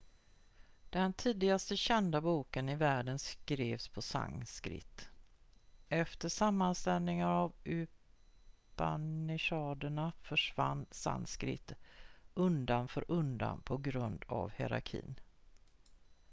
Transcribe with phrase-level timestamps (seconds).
[0.89, 5.09] den tidigaste kända boken i världen skrevs på sanskrit
[5.89, 7.53] efter sammanställningen av
[8.75, 11.73] upanishaderna försvann sanskrit
[12.33, 15.03] undan för undan på grund av hierarki